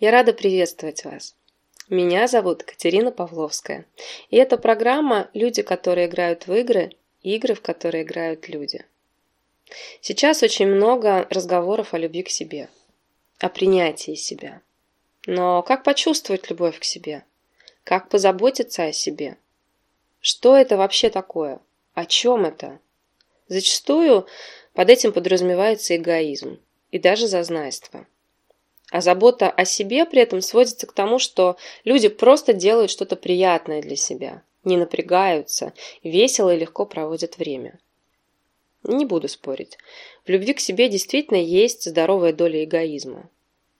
Я 0.00 0.12
рада 0.12 0.32
приветствовать 0.32 1.04
вас. 1.04 1.36
Меня 1.90 2.26
зовут 2.26 2.62
Катерина 2.62 3.12
Павловская. 3.12 3.84
И 4.30 4.36
это 4.36 4.56
программа 4.56 5.28
«Люди, 5.34 5.60
которые 5.60 6.06
играют 6.06 6.46
в 6.46 6.54
игры», 6.54 6.92
игры, 7.22 7.54
в 7.54 7.60
которые 7.60 8.04
играют 8.04 8.48
люди. 8.48 8.86
Сейчас 10.00 10.42
очень 10.42 10.68
много 10.68 11.26
разговоров 11.28 11.92
о 11.92 11.98
любви 11.98 12.22
к 12.22 12.30
себе, 12.30 12.70
о 13.40 13.50
принятии 13.50 14.14
себя. 14.14 14.62
Но 15.26 15.62
как 15.62 15.84
почувствовать 15.84 16.48
любовь 16.48 16.78
к 16.78 16.84
себе? 16.84 17.22
Как 17.84 18.08
позаботиться 18.08 18.84
о 18.84 18.92
себе? 18.92 19.36
Что 20.22 20.56
это 20.56 20.78
вообще 20.78 21.10
такое? 21.10 21.60
О 21.92 22.06
чем 22.06 22.46
это? 22.46 22.78
Зачастую 23.48 24.26
под 24.72 24.88
этим 24.88 25.12
подразумевается 25.12 25.94
эгоизм 25.94 26.58
и 26.90 26.98
даже 26.98 27.26
зазнайство. 27.26 28.06
А 28.90 29.00
забота 29.00 29.48
о 29.50 29.64
себе 29.64 30.04
при 30.04 30.20
этом 30.20 30.40
сводится 30.40 30.86
к 30.86 30.92
тому, 30.92 31.20
что 31.20 31.56
люди 31.84 32.08
просто 32.08 32.52
делают 32.52 32.90
что-то 32.90 33.14
приятное 33.14 33.82
для 33.82 33.96
себя, 33.96 34.42
не 34.64 34.76
напрягаются, 34.76 35.72
весело 36.02 36.54
и 36.54 36.58
легко 36.58 36.84
проводят 36.86 37.38
время. 37.38 37.78
Не 38.82 39.04
буду 39.04 39.28
спорить. 39.28 39.78
В 40.26 40.28
любви 40.28 40.54
к 40.54 40.60
себе 40.60 40.88
действительно 40.88 41.36
есть 41.36 41.88
здоровая 41.88 42.32
доля 42.32 42.64
эгоизма. 42.64 43.30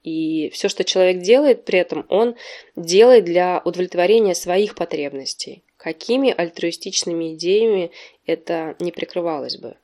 И 0.05 0.49
все, 0.51 0.69
что 0.69 0.85
человек 0.85 1.23
делает 1.23 1.65
при 1.65 1.79
этом, 1.79 2.07
он 2.09 2.37
делает 2.77 3.25
для 3.25 3.61
удовлетворения 3.65 4.35
своих 4.35 4.75
потребностей. 4.75 5.65
Какими 5.77 6.31
альтруистичными 6.31 7.35
идеями 7.35 7.91
это 8.27 8.77
не 8.79 8.93
прикрывалось 8.93 9.57
бы. 9.57 9.77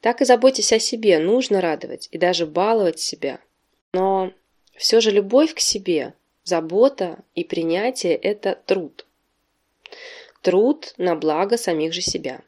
Так 0.00 0.20
и 0.20 0.24
заботьтесь 0.24 0.72
о 0.72 0.78
себе, 0.78 1.18
нужно 1.18 1.60
радовать 1.60 2.08
и 2.10 2.18
даже 2.18 2.44
баловать 2.44 3.00
себя– 3.00 3.40
но 3.94 4.32
все 4.76 5.00
же 5.00 5.10
любовь 5.10 5.54
к 5.54 5.60
себе, 5.60 6.14
забота 6.42 7.18
и 7.34 7.44
принятие– 7.44 8.14
это 8.16 8.58
труд. 8.66 9.06
Труд 10.42 10.94
на 10.98 11.14
благо 11.14 11.56
самих 11.56 11.92
же 11.92 12.02
себя. 12.02 12.42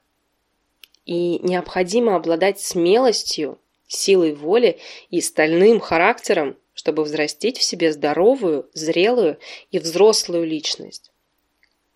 И 1.05 1.39
необходимо 1.39 2.17
обладать 2.17 2.61
смелостью, 2.61 3.59
силой 3.87 4.35
воли 4.35 4.79
и 5.11 5.21
стальным 5.21 5.81
характером, 5.81 6.57
чтобы 6.75 7.05
взрастить 7.05 7.59
в 7.59 7.63
себе 7.63 7.93
здоровую, 7.93 8.69
зрелую 8.75 9.39
и 9.71 9.79
взрослую 9.79 10.45
личность. 10.45 11.11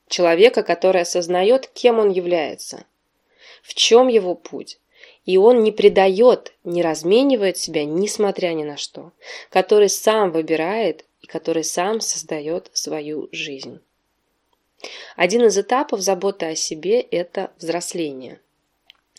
Человека, 0.08 0.62
который 0.62 1.02
осознает, 1.02 1.68
кем 1.68 1.98
он 1.98 2.10
является, 2.10 2.84
в 3.62 3.74
чем 3.74 4.08
его 4.08 4.34
путь, 4.34 4.80
и 5.26 5.36
он 5.36 5.62
не 5.62 5.72
предает, 5.72 6.52
не 6.64 6.82
разменивает 6.82 7.56
себя, 7.56 7.84
несмотря 7.84 8.48
ни 8.48 8.64
на 8.64 8.76
что, 8.76 9.12
который 9.50 9.88
сам 9.88 10.32
выбирает 10.32 11.04
и 11.20 11.26
который 11.26 11.64
сам 11.64 12.00
создает 12.00 12.70
свою 12.72 13.28
жизнь. 13.32 13.80
Один 15.16 15.44
из 15.44 15.58
этапов 15.58 16.00
заботы 16.00 16.46
о 16.46 16.54
себе– 16.54 17.00
это 17.10 17.52
взросление. 17.58 18.40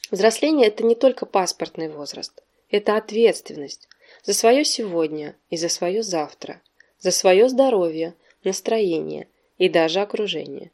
Взросление– 0.10 0.68
это 0.70 0.84
не 0.84 0.96
только 0.96 1.26
паспортный 1.26 1.88
возраст, 1.88 2.44
это 2.70 2.98
ответственность 2.98 3.88
за 4.24 4.34
свое 4.34 4.66
сегодня 4.66 5.36
и 5.50 5.58
за 5.58 5.70
свое 5.70 6.02
завтра, 6.02 6.62
за 7.00 7.12
свое 7.12 7.48
здоровье, 7.48 8.16
настроение 8.44 9.28
и 9.60 9.70
даже 9.70 10.02
окружение. 10.02 10.72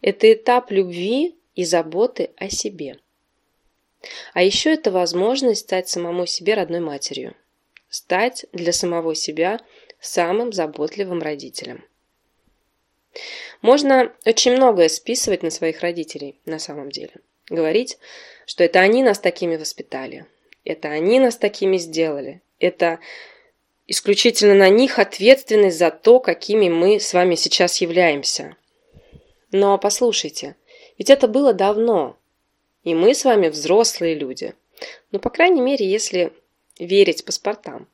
Это 0.00 0.32
этап 0.32 0.70
любви 0.70 1.34
и 1.56 1.64
заботы 1.64 2.30
о 2.36 2.48
себе– 2.48 2.98
а 4.34 4.42
еще 4.42 4.74
это 4.74 4.90
возможность 4.90 5.62
стать 5.62 5.88
самому 5.88 6.26
себе 6.26 6.54
родной 6.54 6.80
матерью. 6.80 7.34
Стать 7.88 8.46
для 8.52 8.72
самого 8.72 9.14
себя 9.14 9.60
самым 10.00 10.52
заботливым 10.52 11.22
родителем. 11.22 11.84
Можно 13.62 14.12
очень 14.24 14.52
многое 14.52 14.88
списывать 14.88 15.42
на 15.42 15.50
своих 15.50 15.80
родителей 15.80 16.38
на 16.44 16.58
самом 16.58 16.90
деле. 16.90 17.14
Говорить, 17.48 17.98
что 18.44 18.64
это 18.64 18.80
они 18.80 19.02
нас 19.02 19.18
такими 19.18 19.56
воспитали, 19.56 20.26
это 20.64 20.88
они 20.88 21.20
нас 21.20 21.36
такими 21.36 21.76
сделали, 21.78 22.42
это 22.58 22.98
исключительно 23.86 24.54
на 24.54 24.68
них 24.68 24.98
ответственность 24.98 25.78
за 25.78 25.90
то, 25.90 26.20
какими 26.20 26.68
мы 26.68 27.00
с 27.00 27.12
вами 27.14 27.36
сейчас 27.36 27.80
являемся. 27.80 28.56
Но 29.52 29.78
послушайте, 29.78 30.56
ведь 30.98 31.10
это 31.10 31.28
было 31.28 31.52
давно, 31.52 32.18
и 32.86 32.94
мы 32.94 33.14
с 33.14 33.24
вами 33.24 33.48
взрослые 33.48 34.14
люди. 34.14 34.54
Ну, 35.10 35.18
по 35.18 35.28
крайней 35.28 35.60
мере, 35.60 35.84
если 35.84 36.32
верить 36.78 37.24
паспортам. 37.24 37.88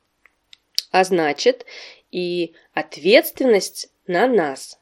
А 0.91 1.03
значит, 1.03 1.65
и 2.11 2.53
ответственность 2.75 3.89
на 4.05 4.27
нас. 4.27 4.79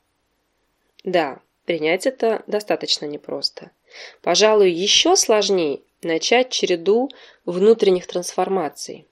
Да, 1.06 1.40
принять 1.64 2.06
это 2.06 2.44
достаточно 2.46 3.06
непросто. 3.06 3.72
Пожалуй, 4.22 4.70
еще 4.70 5.16
сложнее 5.16 5.80
начать 6.02 6.50
череду 6.50 7.10
внутренних 7.46 8.06
трансформаций. 8.06 9.08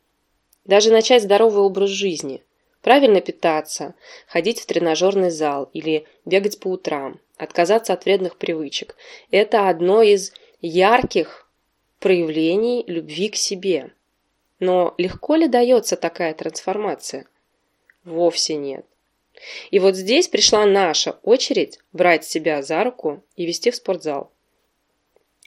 Даже 0.66 0.92
начать 0.92 1.24
здоровый 1.24 1.64
образ 1.64 1.92
жизни. 1.92 2.44
Правильно 2.82 3.22
питаться, 3.22 3.96
ходить 4.28 4.60
в 4.60 4.66
тренажерный 4.66 5.30
зал 5.30 5.70
или 5.72 6.06
бегать 6.26 6.60
по 6.60 6.68
утрам, 6.68 7.22
отказаться 7.38 7.94
от 7.94 8.04
вредных 8.04 8.36
привычек. 8.36 8.98
Это 9.32 9.70
одно 9.70 10.02
из 10.02 10.34
ярких 10.62 11.50
проявлений 12.00 12.84
любви 12.88 13.30
к 13.30 13.36
себе. 13.36 13.92
Но 14.60 14.94
легко 14.98 15.36
ли 15.36 15.48
дается 15.48 15.96
такая 15.96 16.34
трансформация? 16.34 17.26
Вовсе 18.04 18.56
нет. 18.56 18.86
И 19.72 19.80
вот 19.80 19.96
здесь 19.96 20.28
пришла 20.28 20.66
наша 20.66 21.12
очередь 21.24 21.80
брать 21.94 22.26
себя 22.26 22.62
за 22.62 22.84
руку 22.84 23.24
и 23.36 23.46
вести 23.46 23.72
в 23.72 23.76
спортзал. 23.76 24.32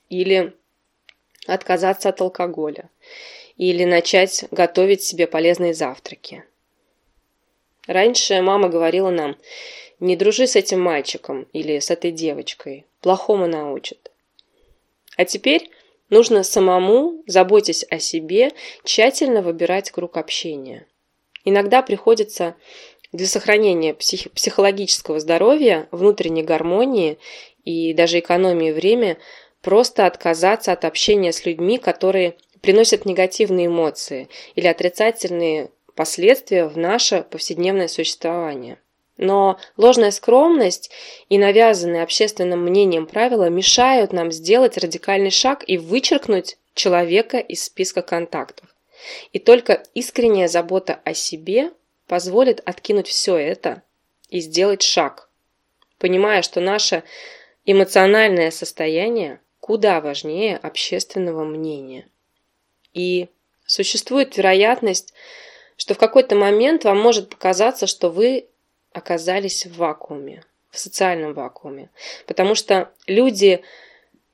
Или 0.09 0.55
отказаться 1.47 2.09
от 2.09 2.21
алкоголя. 2.21 2.89
Или 3.57 3.85
начать 3.85 4.45
готовить 4.51 5.03
себе 5.03 5.27
полезные 5.27 5.75
завтраки. 5.75 6.45
Раньше 7.87 8.41
мама 8.41 8.69
говорила 8.69 9.11
нам, 9.11 9.37
не 10.01 10.17
дружи 10.17 10.47
с 10.47 10.57
этим 10.57 10.81
мальчиком 10.81 11.47
или 11.53 11.79
с 11.79 11.91
этой 11.91 12.13
девочкой, 12.13 12.87
плохому 13.01 13.47
научат. 13.47 14.12
А 15.17 15.25
теперь 15.25 15.71
нужно 16.11 16.43
самому, 16.43 17.23
заботясь 17.27 17.85
о 17.91 17.99
себе, 17.99 18.53
тщательно 18.85 19.43
выбирать 19.43 19.91
круг 19.91 20.17
общения. 20.17 20.87
Иногда 21.45 21.83
приходится 21.83 22.55
для 23.13 23.27
сохранения 23.27 23.95
псих 23.95 24.31
психологического 24.33 25.21
здоровья, 25.21 25.89
внутренней 25.91 26.43
гармонии 26.43 27.19
и 27.65 27.93
даже 27.93 28.21
экономии 28.21 28.73
времени 28.73 29.19
просто 29.61 30.07
отказаться 30.07 30.73
от 30.73 30.85
общения 30.85 31.33
с 31.33 31.45
людьми, 31.45 31.79
которые 31.79 32.37
приносят 32.61 33.05
негативные 33.05 33.67
эмоции 33.67 34.29
или 34.55 34.67
отрицательные 34.67 35.71
последствия 35.95 36.67
в 36.67 36.79
наше 36.79 37.25
повседневное 37.29 37.89
существование. 37.89 38.79
Но 39.17 39.59
ложная 39.77 40.11
скромность 40.11 40.91
и 41.29 41.39
навязанные 41.39 42.03
общественным 42.03 42.65
мнением 42.65 43.07
правила 43.07 43.49
мешают 43.49 44.13
нам 44.13 44.33
сделать 44.33 44.79
радикальный 44.79 45.31
шаг 45.31 45.63
и 45.67 45.79
вычеркнуть 45.79 46.57
человека 46.75 47.39
из 47.39 47.65
списка 47.65 48.03
контактов. 48.03 48.75
И 49.33 49.39
только 49.39 49.83
искренняя 49.95 50.49
забота 50.49 51.01
о 51.05 51.13
себе 51.13 51.73
позволит 52.07 52.63
откинуть 52.65 53.09
все 53.09 53.37
это 53.37 53.83
и 54.31 54.41
сделать 54.41 54.83
шаг, 54.83 55.29
понимая, 55.99 56.43
что 56.43 56.61
наше 56.61 57.03
эмоциональное 57.65 58.51
состояние 58.51 59.41
куда 59.61 60.01
важнее 60.01 60.57
общественного 60.57 61.45
мнения. 61.45 62.09
И 62.93 63.29
существует 63.67 64.37
вероятность, 64.37 65.15
что 65.77 65.95
в 65.95 65.99
какой-то 65.99 66.35
момент 66.35 66.85
вам 66.85 67.01
может 67.01 67.29
показаться, 67.29 67.87
что 67.87 68.11
вы 68.11 68.47
оказались 68.95 69.67
в 69.67 69.77
вакууме, 69.77 70.45
в 70.71 70.79
социальном 70.79 71.35
вакууме. 71.35 71.91
Потому 72.27 72.55
что 72.55 72.93
люди 73.07 73.63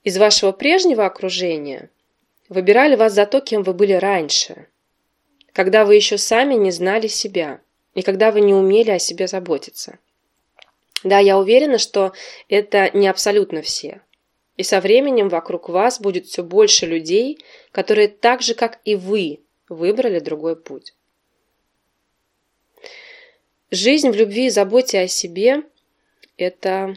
из 0.05 0.19
вашего 0.19 0.52
прежнего 0.52 1.06
окружения 1.06 1.90
выбирали 2.49 2.96
вас 2.96 3.12
за 3.12 3.26
то, 3.26 3.40
кем 3.40 3.62
вы 3.62 3.75
были 3.75 3.93
раньше, 3.93 4.66
когда 5.52 5.84
вы 5.84 5.96
еще 5.96 6.19
сами 6.19 6.55
не 6.55 6.70
знали 6.70 7.06
себя 7.06 7.60
и 7.94 8.02
когда 8.02 8.31
вы 8.31 8.40
не 8.40 8.55
умели 8.55 8.90
о 8.90 8.99
себе 8.99 9.26
заботиться. 9.26 9.99
Да, 11.04 11.19
я 11.19 11.38
уверена, 11.38 11.78
что 11.78 12.12
это 12.49 12.90
не 12.96 13.08
абсолютно 13.08 13.62
все. 13.62 14.02
И 14.56 14.64
со 14.64 14.81
временем 14.81 15.28
вокруг 15.28 15.69
вас 15.69 16.00
будет 16.00 16.26
все 16.26 16.43
больше 16.43 16.87
людей, 16.87 17.38
которые 17.70 18.08
так 18.08 18.43
же, 18.43 18.54
как 18.54 18.81
и 18.84 18.96
вы, 18.96 19.40
выбрали 19.69 20.19
другой 20.19 20.56
путь. 20.56 20.94
Жизнь 23.70 24.08
в 24.08 24.14
любви 24.14 24.46
и 24.46 24.50
заботе 24.50 25.00
о 25.00 25.08
себе– 25.08 25.62
это 26.38 26.96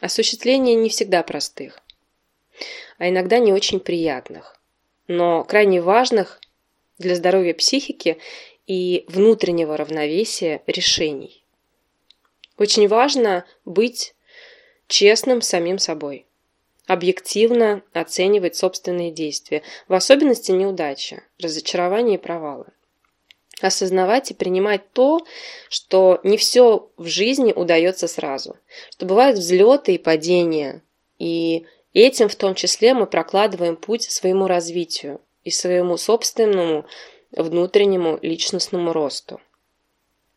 осуществление 0.00 0.76
не 0.76 0.88
всегда 0.88 1.22
простых, 1.22 1.78
а 2.96 3.10
иногда 3.10 3.38
не 3.38 3.52
очень 3.52 3.80
приятных, 3.80 4.58
но 5.08 5.44
крайне 5.44 5.82
важных 5.82 6.40
для 6.98 7.14
здоровья 7.14 7.52
психики 7.52 8.16
и 8.66 9.04
внутреннего 9.08 9.76
равновесия 9.76 10.62
решений. 10.66 11.44
Очень 12.56 12.88
важно 12.88 13.44
быть 13.66 14.14
честным 14.86 15.42
самим 15.42 15.78
собой, 15.78 16.24
объективно 16.86 17.82
оценивать 17.92 18.56
собственные 18.56 19.10
действия, 19.10 19.62
в 19.86 19.92
особенности 19.92 20.50
неудачи, 20.50 21.22
разочарования 21.38 22.14
и 22.14 22.18
провалы. 22.18 22.68
Осознавать 23.60 24.30
и 24.30 24.34
принимать 24.34 24.90
то, 24.92 25.24
что 25.68 26.20
не 26.24 26.36
все 26.36 26.90
в 26.96 27.06
жизни 27.06 27.52
удается 27.52 28.08
сразу, 28.08 28.56
что 28.90 29.06
бывают 29.06 29.38
взлеты 29.38 29.94
и 29.94 29.98
падения, 29.98 30.82
и 31.18 31.66
этим 31.92 32.28
в 32.28 32.36
том 32.36 32.54
числе 32.54 32.94
мы 32.94 33.06
прокладываем 33.06 33.76
путь 33.76 34.10
своему 34.10 34.46
развитию 34.46 35.20
и 35.44 35.50
своему 35.50 35.96
собственному 35.96 36.86
внутреннему 37.32 38.18
личностному 38.22 38.92
росту. 38.92 39.40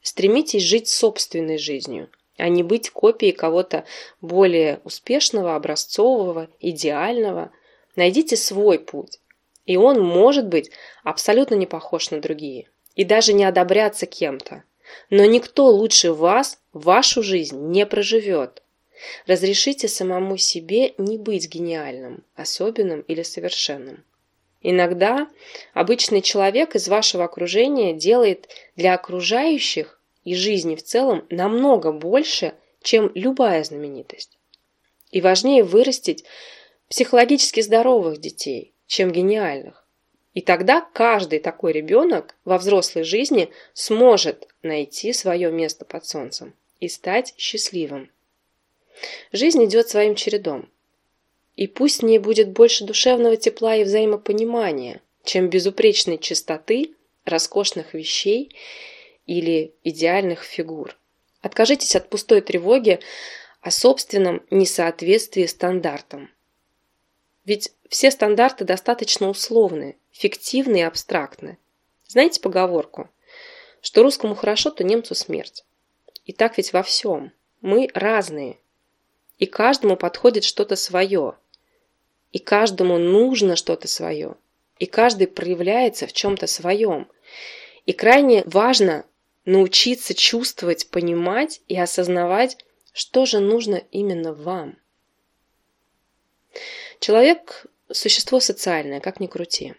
Стремитесь 0.02 0.64
жить 0.64 0.88
собственной 0.88 1.58
жизнью, 1.58 2.10
а 2.38 2.50
не 2.50 2.64
быть 2.64 2.90
копией 2.90 3.34
кого-то 3.34 3.84
более 4.22 4.80
успешного, 4.84 5.56
образцового, 5.56 6.50
идеального. 6.60 7.52
Найдите 7.96 8.38
свой 8.38 8.80
путь, 8.80 9.20
и 9.66 9.76
он 9.76 10.02
может 10.02 10.48
быть 10.48 10.72
абсолютно 11.04 11.56
не 11.56 11.66
похож 11.66 12.12
на 12.12 12.22
другие, 12.22 12.70
и 12.98 13.06
даже 13.06 13.32
не 13.32 13.46
одобряться 13.46 14.06
кем-то. 14.06 14.64
Но 15.10 15.24
никто 15.24 15.68
лучше 15.68 16.12
вас 16.12 16.60
вашу 16.74 17.24
жизнь 17.24 17.58
не 17.70 17.86
проживет. 17.86 18.64
Разрешите 19.28 19.88
самому 19.88 20.38
себе 20.38 20.96
не 20.98 21.18
быть 21.18 21.48
гениальным, 21.48 22.24
особенным 22.36 23.02
или 23.02 23.22
совершенным. 23.22 24.04
Иногда 24.62 25.28
обычный 25.74 26.22
человек 26.22 26.76
из 26.76 26.88
вашего 26.88 27.24
окружения 27.24 27.94
делает 27.94 28.50
для 28.76 28.96
окружающих 28.96 30.02
и 30.24 30.34
жизни 30.34 30.76
в 30.76 30.84
целом 30.84 31.26
намного 31.30 31.92
больше, 31.92 32.56
чем 32.82 33.12
любая 33.14 33.64
знаменитость. 33.64 34.38
И 35.12 35.22
важнее 35.22 35.64
вырастить 35.64 36.26
психологически 36.90 37.62
здоровых 37.62 38.20
детей, 38.20 38.74
чем 38.88 39.12
гениальных. 39.12 39.87
И 40.38 40.42
тогда 40.42 40.82
каждый 40.82 41.40
такой 41.40 41.72
ребенок 41.72 42.36
во 42.46 42.60
взрослой 42.60 43.02
жизни 43.02 43.50
сможет 43.74 44.48
найти 44.62 45.12
свое 45.12 45.52
место 45.52 45.84
под 45.84 46.06
солнцем 46.06 46.54
и 46.80 46.88
стать 46.90 47.34
счастливым. 47.40 48.12
Жизнь 49.32 49.66
идет 49.66 49.90
своим 49.90 50.14
чередом. 50.14 50.70
И 51.56 51.66
пусть 51.66 52.04
в 52.04 52.06
ней 52.06 52.20
будет 52.20 52.50
больше 52.50 52.84
душевного 52.84 53.36
тепла 53.36 53.78
и 53.78 53.84
взаимопонимания, 53.84 55.02
чем 55.24 55.50
безупречной 55.50 56.20
чистоты, 56.20 56.94
роскошных 57.26 57.96
вещей 57.96 58.56
или 59.26 59.74
идеальных 59.84 60.44
фигур. 60.44 60.96
Откажитесь 61.42 61.96
от 61.96 62.12
пустой 62.12 62.42
тревоги 62.42 63.00
о 63.62 63.72
собственном 63.72 64.44
несоответствии 64.52 65.48
стандартам. 65.48 66.30
Ведь 67.48 67.74
все 67.90 68.12
стандарты 68.12 68.64
достаточно 68.64 69.28
условны, 69.28 69.98
фиктивны 70.12 70.82
и 70.82 70.84
абстрактны. 70.84 71.58
Знаете 72.06 72.40
поговорку, 72.40 73.10
что 73.82 74.04
русскому 74.04 74.36
хорошо, 74.36 74.70
то 74.70 74.84
немцу 74.84 75.16
смерть. 75.16 75.66
И 76.26 76.34
так 76.34 76.58
ведь 76.58 76.74
во 76.74 76.84
всем. 76.84 77.32
Мы 77.62 77.90
разные. 77.96 78.60
И 79.40 79.48
каждому 79.48 79.98
подходит 79.98 80.44
что-то 80.44 80.76
свое– 80.76 81.36
и 82.32 82.40
каждому 82.40 82.98
нужно 82.98 83.56
что-то 83.56 83.88
свое. 83.88 84.36
И 84.80 84.86
каждый 84.86 85.28
проявляется 85.28 86.08
в 86.08 86.14
чем-то 86.14 86.46
своем. 86.48 87.08
И 87.86 87.94
крайне 87.94 88.44
важно 88.46 89.06
научиться 89.46 90.14
чувствовать, 90.14 90.90
понимать 90.90 91.62
и 91.68 91.80
осознавать, 91.80 92.58
что 92.94 93.26
же 93.26 93.40
нужно 93.40 93.82
именно 93.92 94.34
вам. 94.34 94.78
Человек– 97.00 97.68
существо 97.92 98.40
социальное, 98.40 99.00
как 99.00 99.20
ни 99.20 99.28
крути. 99.28 99.76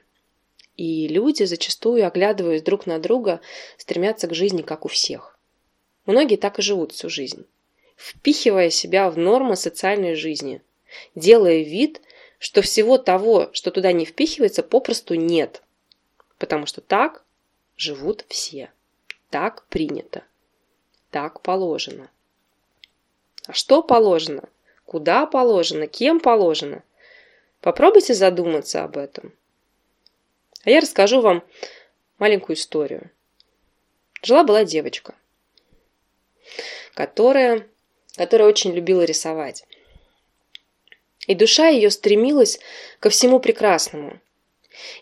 И 0.76 1.08
люди, 1.08 1.42
зачастую 1.42 2.06
оглядываясь 2.06 2.62
друг 2.62 2.86
на 2.86 2.98
друга, 2.98 3.40
стремятся 3.76 4.28
к 4.28 4.34
жизни, 4.34 4.62
как 4.62 4.84
у 4.84 4.88
всех. 4.88 5.36
Многие 6.06 6.36
так 6.36 6.58
и 6.58 6.62
живут 6.62 6.92
всю 6.92 7.10
жизнь, 7.10 7.44
впихивая 7.96 8.70
себя 8.70 9.10
в 9.10 9.18
нормы 9.18 9.56
социальной 9.56 10.14
жизни, 10.14 10.62
делая 11.14 11.62
вид, 11.62 12.00
что 12.38 12.62
всего 12.62 12.96
того, 12.96 13.50
что 13.52 13.72
туда 13.72 13.92
не 13.92 14.04
впихивается, 14.04 14.62
попросту 14.62 15.14
нет. 15.14 15.62
Потому 16.38 16.66
что 16.66 16.80
так 16.80 17.24
живут 17.76 18.24
все. 18.28 18.70
Так 19.30 19.66
принято. 19.66 20.22
Так 21.10 21.42
положено. 21.42 22.10
А 23.46 23.52
что 23.52 23.82
положено? 23.82 24.48
Куда 24.86 25.26
положено? 25.26 25.88
Кем 25.88 26.20
положено? 26.20 26.84
Попробуйте 27.60 28.14
задуматься 28.14 28.84
об 28.84 28.96
этом. 28.96 29.32
А 30.64 30.70
я 30.70 30.80
расскажу 30.80 31.20
вам 31.20 31.44
маленькую 32.18 32.56
историю. 32.56 33.10
Жила-была 34.22 34.64
девочка, 34.64 35.14
которая, 36.94 37.66
которая 38.16 38.48
очень 38.48 38.72
любила 38.72 39.02
рисовать 39.02 39.64
и 41.28 41.34
душа 41.34 41.68
ее 41.68 41.90
стремилась 41.90 42.58
ко 42.98 43.10
всему 43.10 43.38
прекрасному. 43.38 44.18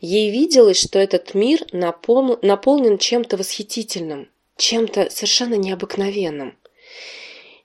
Ей 0.00 0.31
виделось, 0.31 0.79
что 0.79 0.99
этот 0.99 1.35
мир 1.35 1.64
напол... 1.73 2.38
наполнен 2.43 2.99
чем-то 2.99 3.37
восхитительным, 3.37 4.29
чем-то 4.56 5.09
совершенно 5.09 5.55
необыкновенным, 5.55 6.59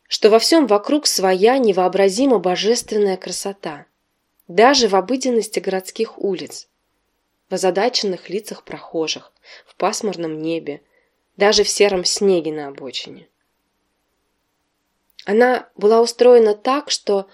что 0.08 0.30
во 0.30 0.40
всем 0.40 0.68
вокруг 0.68 1.08
своя 1.08 1.58
невообразимо 1.58 2.38
божественная 2.38 3.18
красота, 3.18 3.88
даже 4.56 4.88
в 4.88 4.96
обыденности 4.96 5.60
городских 5.60 6.20
улиц, 6.20 6.68
в 7.50 7.54
озадаченных 7.54 8.30
лицах 8.30 8.64
прохожих, 8.64 9.32
в 9.66 9.76
пасмурном 9.76 10.42
небе, 10.42 10.82
даже 11.38 11.64
в 11.64 11.70
сером 11.70 12.04
снеге 12.06 12.52
на 12.52 12.68
обочине. 12.68 13.28
Она 15.26 15.70
была 15.76 16.02
устроена 16.02 16.56
так, 16.56 16.90
что 16.90 17.28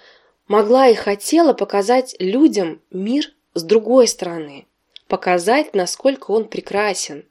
могла 0.47 0.87
и 0.87 0.95
хотела 0.95 1.53
показать 1.53 2.15
людям 2.19 2.81
мир 2.91 3.33
с 3.53 3.63
другой 3.63 4.07
стороны, 4.07 4.67
показать, 5.07 5.73
насколько 5.73 6.31
он 6.31 6.45
прекрасен, 6.47 7.25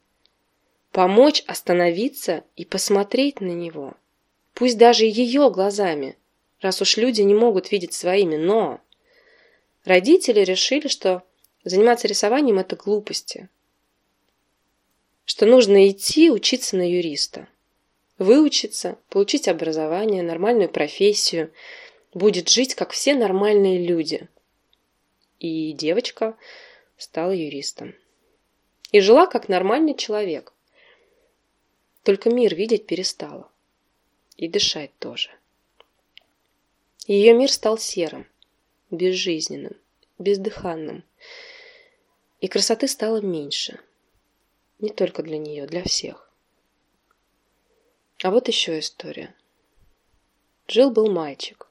помочь 0.91 1.43
остановиться 1.47 2.43
и 2.55 2.65
посмотреть 2.65 3.39
на 3.39 3.51
него, 3.51 3.93
пусть 4.53 4.77
даже 4.77 5.05
ее 5.05 5.49
глазами, 5.49 6.17
раз 6.59 6.81
уж 6.81 6.97
люди 6.97 7.21
не 7.21 7.35
могут 7.35 7.71
видеть 7.71 7.93
своими, 7.93 8.35
но 8.35 8.81
родители 9.87 10.41
решили, 10.41 10.87
что 10.87 11.23
заниматься 11.63 12.07
рисованием– 12.07 12.59
это 12.59 12.75
глупости, 12.75 13.49
что 15.25 15.45
нужно 15.45 15.89
идти 15.89 16.29
учиться 16.29 16.77
на 16.77 16.89
юриста, 16.89 17.47
выучиться, 18.17 18.97
получить 19.09 19.47
образование, 19.47 20.23
нормальную 20.23 20.69
профессию– 20.69 21.51
будет 22.17 22.49
жить, 22.49 22.75
как 22.75 22.91
все 22.91 23.13
нормальные 23.15 23.85
люди. 23.85 24.27
И 25.39 25.71
девочка 25.73 26.37
стала 26.97 27.31
юристом. 27.31 27.95
И 28.91 28.99
жила, 28.99 29.27
как 29.27 29.49
нормальный 29.49 29.95
человек. 29.95 30.53
Только 32.03 32.29
мир 32.29 32.55
видеть 32.55 32.87
перестала. 32.87 33.51
И 34.35 34.47
дышать 34.47 34.91
тоже. 34.99 35.29
Ее 37.05 37.33
мир 37.33 37.51
стал 37.51 37.77
серым, 37.77 38.27
безжизненным, 38.91 39.75
бездыханным. 40.17 41.03
И 42.39 42.47
красоты 42.47 42.87
стало 42.87 43.21
меньше. 43.21 43.79
Не 44.79 44.89
только 44.89 45.23
для 45.23 45.37
нее, 45.37 45.65
для 45.65 45.83
всех. 45.83 46.31
А 48.23 48.31
вот 48.31 48.47
еще 48.47 48.79
история. 48.79 49.33
Жил-был 50.67 51.11
мальчик. 51.11 51.67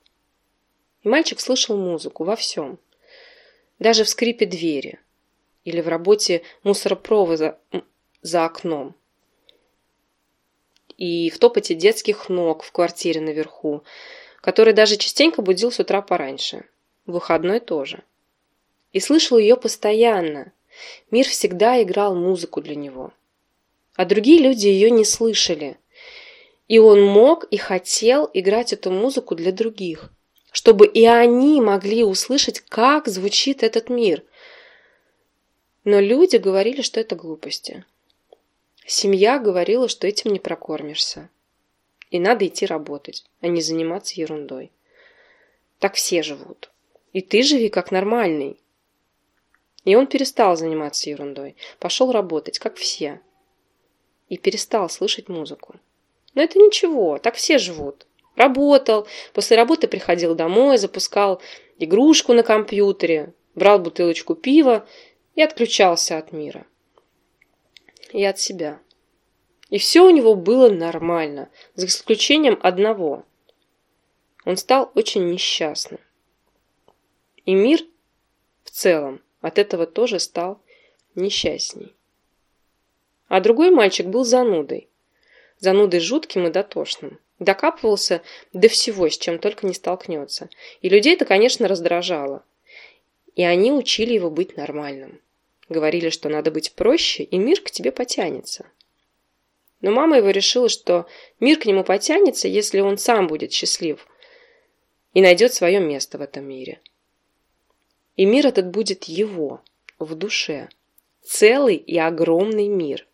И 1.02 1.08
мальчик 1.08 1.40
слышал 1.40 1.76
музыку 1.76 2.24
во 2.24 2.36
всем. 2.36 2.78
Даже 3.78 4.04
в 4.04 4.08
скрипе 4.08 4.46
двери. 4.46 4.98
Или 5.64 5.80
в 5.80 5.88
работе 5.88 6.42
мусоропровода 6.62 7.58
за 8.22 8.44
окном. 8.44 8.94
И 10.96 11.30
в 11.30 11.38
топоте 11.38 11.74
детских 11.74 12.28
ног 12.28 12.62
в 12.62 12.72
квартире 12.72 13.20
наверху, 13.20 13.84
который 14.40 14.72
даже 14.72 14.96
частенько 14.96 15.42
будил 15.42 15.70
с 15.70 15.78
утра 15.78 16.00
пораньше. 16.00 16.64
В 17.06 17.12
выходной 17.12 17.60
тоже. 17.60 18.02
И 18.92 19.00
слышал 19.00 19.38
ее 19.38 19.56
постоянно. 19.56 20.52
Мир 21.10 21.26
всегда 21.26 21.82
играл 21.82 22.14
музыку 22.14 22.60
для 22.60 22.74
него. 22.74 23.12
А 23.94 24.04
другие 24.04 24.40
люди 24.40 24.66
ее 24.66 24.90
не 24.90 25.04
слышали. 25.04 25.78
И 26.68 26.78
он 26.78 27.02
мог 27.02 27.44
и 27.44 27.56
хотел 27.56 28.28
играть 28.34 28.72
эту 28.72 28.90
музыку 28.90 29.34
для 29.34 29.52
других 29.52 30.10
чтобы 30.56 30.86
и 30.86 31.04
они 31.04 31.60
могли 31.60 32.02
услышать, 32.02 32.60
как 32.60 33.08
звучит 33.08 33.62
этот 33.62 33.90
мир. 33.90 34.24
Но 35.84 36.00
люди 36.00 36.36
говорили, 36.36 36.80
что 36.80 36.98
это 36.98 37.14
глупости. 37.14 37.84
Семья 38.86 39.38
говорила, 39.38 39.86
что 39.86 40.06
этим 40.06 40.32
не 40.32 40.38
прокормишься. 40.38 41.28
И 42.10 42.18
надо 42.18 42.46
идти 42.46 42.64
работать, 42.64 43.26
а 43.42 43.48
не 43.48 43.60
заниматься 43.60 44.18
ерундой. 44.18 44.72
Так 45.78 45.92
все 45.96 46.22
живут. 46.22 46.70
И 47.16 47.22
ты 47.22 47.42
живи 47.42 47.70
как 47.70 47.92
нормальный. 47.92 48.60
И 49.86 49.96
он 49.96 50.06
перестал 50.06 50.54
заниматься 50.54 51.08
ерундой. 51.08 51.56
Пошел 51.78 52.12
работать, 52.12 52.58
как 52.58 52.76
все. 52.76 53.22
И 54.28 54.36
перестал 54.36 54.90
слышать 54.90 55.30
музыку. 55.30 55.76
Но 56.34 56.42
это 56.42 56.58
ничего, 56.58 57.16
так 57.16 57.36
все 57.36 57.56
живут. 57.56 58.06
Работал, 58.34 59.08
после 59.32 59.56
работы 59.56 59.88
приходил 59.88 60.34
домой, 60.34 60.76
запускал 60.76 61.40
игрушку 61.78 62.34
на 62.34 62.42
компьютере, 62.42 63.32
брал 63.54 63.78
бутылочку 63.78 64.34
пива 64.34 64.86
и 65.36 65.40
отключался 65.40 66.18
от 66.18 66.32
мира. 66.32 66.66
И 68.12 68.22
от 68.26 68.38
себя. 68.38 68.78
И 69.70 69.78
все 69.78 70.02
у 70.02 70.10
него 70.10 70.34
было 70.34 70.68
нормально, 70.68 71.48
за 71.76 71.86
исключением 71.86 72.58
одного. 72.62 73.24
Он 74.44 74.58
стал 74.58 74.92
очень 74.94 75.30
несчастным. 75.30 75.98
И 77.46 77.54
мир 77.54 77.80
в 78.64 78.70
целом 78.70 79.22
от 79.40 79.58
этого 79.58 79.86
тоже 79.86 80.18
стал 80.18 80.60
несчастней. 81.14 81.94
А 83.28 83.40
другой 83.40 83.70
мальчик 83.70 84.06
был 84.06 84.24
занудой. 84.24 84.88
Занудой 85.58 86.00
жутким 86.00 86.46
и 86.46 86.50
дотошным. 86.50 87.18
Докапывался 87.38 88.22
до 88.52 88.68
всего, 88.68 89.08
с 89.08 89.16
чем 89.16 89.38
только 89.38 89.66
не 89.66 89.74
столкнется. 89.74 90.50
И 90.80 90.88
людей 90.88 91.14
это, 91.14 91.24
конечно, 91.24 91.68
раздражало. 91.68 92.44
И 93.34 93.44
они 93.44 93.72
учили 93.72 94.12
его 94.12 94.30
быть 94.30 94.56
нормальным. 94.56 95.20
Говорили, 95.68 96.10
что 96.10 96.28
надо 96.28 96.50
быть 96.50 96.72
проще, 96.72 97.22
и 97.22 97.38
мир 97.38 97.60
к 97.60 97.70
тебе 97.70 97.92
потянется. 97.92 98.66
Но 99.80 99.90
мама 99.92 100.16
его 100.16 100.30
решила, 100.30 100.68
что 100.68 101.06
мир 101.38 101.58
к 101.58 101.66
нему 101.66 101.84
потянется, 101.84 102.48
если 102.48 102.80
он 102.80 102.98
сам 102.98 103.26
будет 103.26 103.52
счастлив 103.52 104.06
и 105.12 105.20
найдет 105.20 105.54
свое 105.54 105.80
место 105.80 106.18
в 106.18 106.22
этом 106.22 106.44
мире. 106.44 106.80
И 108.16 108.24
мир 108.24 108.46
этот 108.46 108.68
будет 108.70 109.04
его, 109.04 109.62
в 109.98 110.14
душе. 110.14 110.68
Целый 111.22 111.76
и 111.76 111.98
огромный 111.98 112.68
мир. 112.68 113.06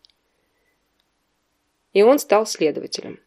И 1.93 2.03
он 2.03 2.19
стал 2.19 2.45
следователем. 2.45 3.19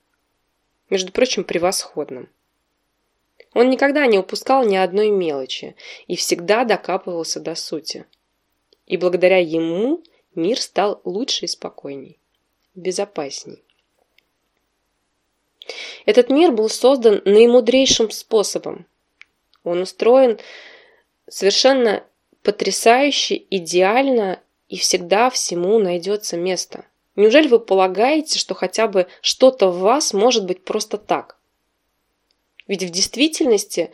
Между 0.88 1.12
прочим, 1.12 1.44
превосходным. 1.44 2.28
Он 3.52 3.70
никогда 3.70 4.06
не 4.06 4.18
упускал 4.18 4.64
ни 4.64 4.76
одной 4.76 5.10
мелочи 5.10 5.76
и 6.06 6.16
всегда 6.16 6.64
докапывался 6.64 7.40
до 7.40 7.54
сути. 7.54 8.06
И 8.86 8.96
благодаря 8.96 9.38
ему 9.38 10.02
мир 10.34 10.60
стал 10.60 11.00
лучше 11.04 11.46
и 11.46 11.48
спокойней, 11.48 12.18
безопасней. 12.74 13.62
Этот 16.04 16.30
мир 16.30 16.52
был 16.52 16.68
создан 16.68 17.22
наимудрейшим 17.24 18.10
способом. 18.10 18.86
Он 19.64 19.80
устроен 19.80 20.38
совершенно 21.28 22.04
потрясающе, 22.42 23.42
идеально 23.50 24.40
и 24.68 24.76
всегда 24.76 25.30
всему 25.30 25.78
найдется 25.78 26.36
место. 26.36 26.84
Неужели 27.14 27.48
вы 27.48 27.58
полагаете, 27.58 28.38
что 28.38 28.54
хотя 28.54 28.88
бы 28.88 29.06
что-то 29.20 29.68
в 29.68 29.78
вас 29.78 30.12
может 30.12 30.44
быть 30.44 30.62
просто 30.62 30.98
так? 30.98 31.36
Ведь 32.68 32.82
в 32.82 32.90
действительности 32.90 33.90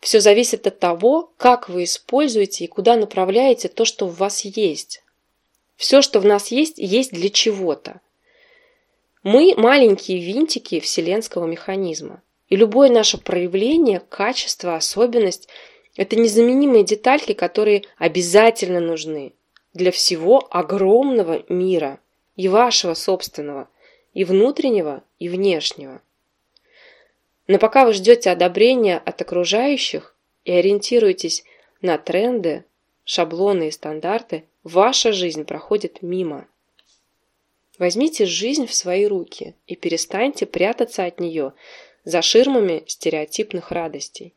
все 0.00 0.20
зависит 0.20 0.66
от 0.66 0.78
того, 0.78 1.32
как 1.36 1.68
вы 1.68 1.84
используете 1.84 2.64
и 2.64 2.68
куда 2.68 2.96
направляете 2.96 3.68
то, 3.68 3.84
что 3.84 4.06
в 4.06 4.16
вас 4.16 4.44
есть. 4.44 5.02
Все, 5.76 6.02
что 6.02 6.20
в 6.20 6.24
нас 6.24 6.48
есть, 6.48 6.78
есть 6.78 7.12
для 7.12 7.30
чего-то. 7.30 8.00
Мы 9.22 9.54
маленькие 9.56 10.20
винтики 10.20 10.78
вселенского 10.78 11.46
механизма. 11.46 12.22
И 12.48 12.56
любое 12.56 12.90
наше 12.90 13.18
проявление, 13.18 14.00
качество, 14.00 14.76
особенность– 14.76 15.48
это 15.96 16.16
незаменимые 16.16 16.84
детальки, 16.84 17.32
которые 17.32 17.84
обязательно 17.98 18.80
нужны 18.80 19.32
для 19.72 19.90
всего 19.90 20.46
огромного 20.50 21.44
мира, 21.48 22.00
и 22.36 22.48
вашего 22.48 22.94
собственного, 22.94 23.68
и 24.12 24.24
внутреннего, 24.24 25.04
и 25.18 25.28
внешнего. 25.28 26.02
Но 27.46 27.58
пока 27.58 27.84
вы 27.84 27.92
ждете 27.92 28.30
одобрения 28.30 28.98
от 28.98 29.20
окружающих 29.20 30.16
и 30.44 30.52
ориентируетесь 30.52 31.44
на 31.80 31.98
тренды, 31.98 32.64
шаблоны 33.04 33.68
и 33.68 33.70
стандарты, 33.70 34.44
ваша 34.62 35.12
жизнь 35.12 35.44
проходит 35.44 36.02
мимо. 36.02 36.48
Возьмите 37.78 38.24
жизнь 38.24 38.66
в 38.66 38.74
свои 38.74 39.04
руки 39.04 39.54
и 39.66 39.76
перестаньте 39.76 40.46
прятаться 40.46 41.04
от 41.04 41.20
нее 41.20 41.52
за 42.04 42.22
ширмами 42.22 42.84
стереотипных 42.86 43.72
радостей. 43.72 44.32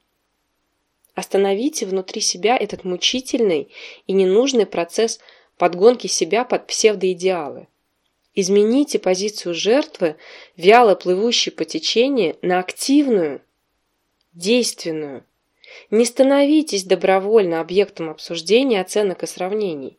Остановите 1.17 1.87
внутри 1.87 2.21
себя 2.21 2.55
этот 2.55 2.83
мучительный 2.83 3.69
и 4.05 4.13
ненужный 4.13 4.67
процесс 4.67 5.19
подгонки 5.57 6.05
себя 6.05 6.45
под 6.45 6.67
псевдоидеалы. 6.67 7.65
Измените 8.35 8.99
позицию 8.99 9.55
жертвы, 9.55 10.17
вяло 10.57 10.93
плывущей 10.93 11.51
по 11.51 11.65
течению, 11.65 12.37
на 12.43 12.59
активную, 12.59 13.41
действенную. 14.33 15.23
Не 15.89 16.05
становитесь 16.05 16.83
добровольно 16.83 17.61
объектом 17.61 18.11
обсуждения, 18.11 18.79
оценок 18.79 19.23
и 19.23 19.25
сравнений. 19.25 19.97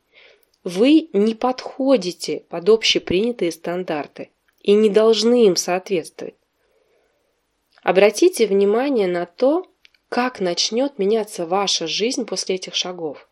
Вы 0.63 1.09
не 1.13 1.35
подходите 1.35 2.45
под 2.49 2.69
общепринятые 2.69 3.51
стандарты 3.51 4.31
и 4.61 4.73
не 4.73 4.89
должны 4.89 5.47
им 5.47 5.57
соответствовать. 5.57 6.37
Обратите 7.83 8.47
внимание 8.47 9.09
на 9.09 9.27
то, 9.27 9.67
как 10.09 10.41
начнет 10.41 10.99
меняться 10.99 11.47
ваша 11.47 11.87
жизнь 11.87 12.25
после 12.25 12.55
этих 12.55 12.75
шагов? 12.75 13.29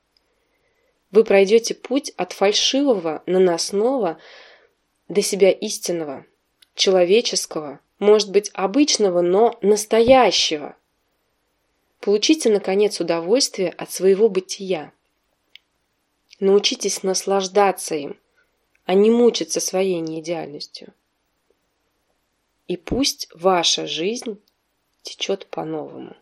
Вы 1.11 1.25
пройдете 1.25 1.75
путь 1.75 2.11
от 2.17 2.33
фальшивого, 2.33 3.23
наносного 3.27 4.19
до 5.09 5.23
себя 5.23 5.51
истинного, 5.51 6.27
человеческого, 6.75 7.81
может 7.99 8.31
быть, 8.31 8.51
обычного, 8.53 9.23
но 9.23 9.59
настоящего. 9.63 10.77
Получите, 12.01 12.51
наконец, 12.51 13.01
удовольствие 13.01 13.71
от 13.71 13.91
своего 13.91 14.29
бытия. 14.29 14.93
Научитесь 16.41 17.03
наслаждаться 17.03 17.95
им, 17.95 18.21
а 18.85 18.93
не 18.93 19.11
мучиться 19.11 19.61
своей 19.61 20.01
неидеальностью. 20.01 20.93
И 22.69 22.77
пусть 22.77 23.29
ваша 23.33 23.87
жизнь 23.87 24.39
течет 25.03 25.47
по-новому. 25.47 26.17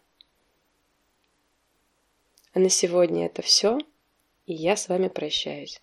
А 2.54 2.60
на 2.60 2.68
сегодня 2.68 3.26
это 3.26 3.42
все, 3.42 3.78
и 4.46 4.54
я 4.54 4.76
с 4.76 4.88
вами 4.88 5.08
прощаюсь. 5.08 5.82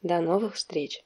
До 0.00 0.20
новых 0.20 0.54
встреч! 0.54 1.03